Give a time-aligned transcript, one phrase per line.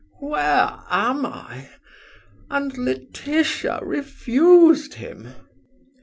[0.19, 1.69] "Where am I!
[2.49, 5.35] And Laetitia refused him?"